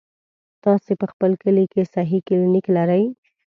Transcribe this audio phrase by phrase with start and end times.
[0.63, 3.03] تاسې په خپل کلي کې صحي کلينيک لرئ؟